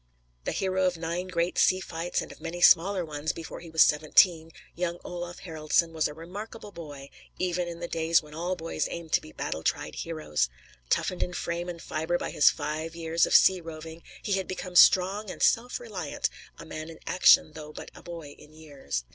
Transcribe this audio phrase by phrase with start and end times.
[0.45, 3.83] The hero of nine great sea fights, and of many smaller ones, before he was
[3.83, 8.87] seventeen, young Olaf Haraldson was a remarkable boy, even in the days when all boys
[8.89, 10.49] aimed to be battle tried heroes.
[10.89, 14.75] Toughened in frame and fibre by his five years of sea roving, he had become
[14.75, 19.03] strong and self reliant, a man in action though but a boy in years.